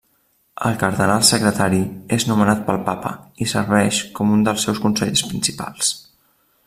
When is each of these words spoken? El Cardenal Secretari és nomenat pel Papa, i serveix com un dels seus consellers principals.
El 0.69 0.77
Cardenal 0.83 1.25
Secretari 1.27 1.81
és 2.17 2.25
nomenat 2.29 2.63
pel 2.69 2.81
Papa, 2.87 3.11
i 3.45 3.49
serveix 3.55 4.01
com 4.19 4.33
un 4.39 4.43
dels 4.49 4.67
seus 4.69 4.81
consellers 4.87 5.25
principals. 5.35 5.95